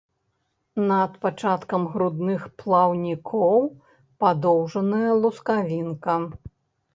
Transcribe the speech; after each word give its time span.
Над 0.91 1.11
пачаткам 1.25 1.83
грудных 1.97 2.47
плаўнікоў 2.61 3.59
падоўжаная 4.25 5.11
лускавінка. 5.21 6.19